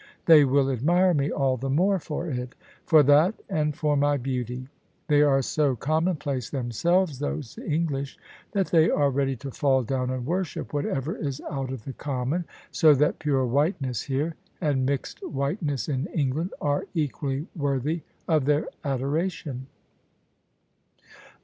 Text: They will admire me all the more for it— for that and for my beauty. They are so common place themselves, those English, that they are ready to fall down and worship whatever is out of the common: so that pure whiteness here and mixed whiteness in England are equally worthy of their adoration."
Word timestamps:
They 0.25 0.43
will 0.45 0.71
admire 0.71 1.13
me 1.13 1.29
all 1.31 1.57
the 1.57 1.69
more 1.69 1.99
for 1.99 2.27
it— 2.27 2.55
for 2.87 3.03
that 3.03 3.35
and 3.47 3.75
for 3.77 3.95
my 3.95 4.17
beauty. 4.17 4.67
They 5.07 5.21
are 5.21 5.43
so 5.43 5.75
common 5.75 6.15
place 6.15 6.49
themselves, 6.49 7.19
those 7.19 7.59
English, 7.59 8.17
that 8.53 8.69
they 8.69 8.89
are 8.89 9.11
ready 9.11 9.35
to 9.35 9.51
fall 9.51 9.83
down 9.83 10.09
and 10.09 10.25
worship 10.25 10.73
whatever 10.73 11.15
is 11.15 11.39
out 11.51 11.69
of 11.71 11.85
the 11.85 11.93
common: 11.93 12.45
so 12.71 12.95
that 12.95 13.19
pure 13.19 13.45
whiteness 13.45 14.01
here 14.01 14.33
and 14.59 14.87
mixed 14.87 15.19
whiteness 15.23 15.87
in 15.87 16.07
England 16.07 16.51
are 16.59 16.85
equally 16.95 17.45
worthy 17.55 18.01
of 18.27 18.45
their 18.45 18.69
adoration." 18.83 19.67